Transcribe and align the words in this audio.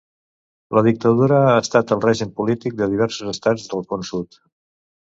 La 0.77 0.81
dictadura 0.87 1.41
ha 1.51 1.59
estat 1.65 1.95
el 1.97 2.03
règim 2.07 2.33
polític 2.41 2.81
de 2.83 2.91
diversos 2.97 3.33
estats 3.37 3.71
del 3.75 3.89
Con 3.93 4.11
Sud. 4.13 4.45